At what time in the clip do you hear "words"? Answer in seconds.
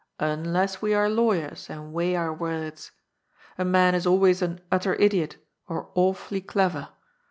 2.33-2.89